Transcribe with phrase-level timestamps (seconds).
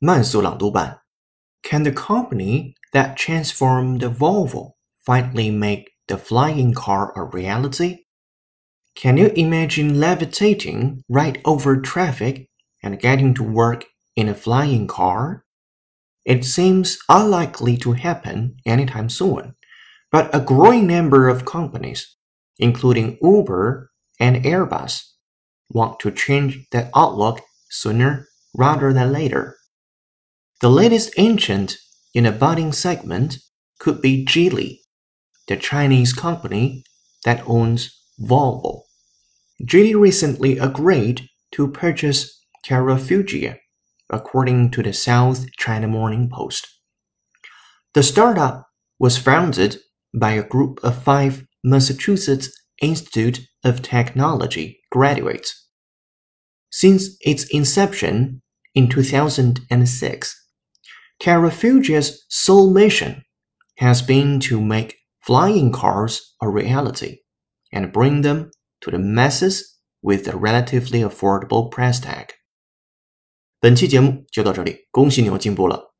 [0.00, 1.00] 慢速朗读版。
[1.62, 8.06] Can the company that transformed Volvo finally make the flying car a reality?
[8.94, 12.48] Can you imagine levitating right over traffic
[12.82, 15.44] and getting to work in a flying car?
[16.24, 19.54] It seems unlikely to happen anytime soon,
[20.12, 22.16] but a growing number of companies,
[22.58, 23.90] including Uber
[24.20, 25.02] and Airbus,
[25.70, 27.40] want to change that outlook
[27.70, 29.56] sooner rather than later.
[30.61, 31.77] The latest entrant
[32.13, 33.39] in a budding segment
[33.79, 34.81] could be Geely,
[35.47, 36.83] the Chinese company
[37.25, 38.83] that owns Volvo.
[39.63, 43.57] Geely recently agreed to purchase Terrafugia,
[44.11, 46.67] according to the South China Morning Post.
[47.95, 48.67] The startup
[48.99, 49.79] was founded
[50.13, 52.51] by a group of five Massachusetts
[52.83, 55.69] Institute of Technology graduates.
[56.69, 58.43] Since its inception
[58.75, 60.40] in 2006,
[61.21, 63.21] Terrafugia's sole mission
[63.77, 67.19] has been to make flying cars a reality
[67.71, 68.49] and bring them
[68.81, 72.29] to the masses with a relatively affordable price tag。
[73.59, 75.90] 本期节目就到这里，恭喜你又进步了。